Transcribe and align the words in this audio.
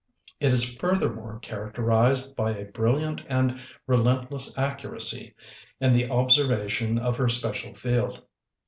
It 0.39 0.51
is 0.51 0.65
furthermore 0.77 1.37
characterized 1.41 2.35
by 2.35 2.57
a 2.57 2.65
brilliant 2.65 3.21
and 3.29 3.59
relentless 3.85 4.57
accuracy 4.57 5.35
in 5.79 5.93
the 5.93 6.09
observation 6.09 6.97
of 6.97 7.17
her 7.17 7.29
special 7.29 7.75
field. 7.75 8.23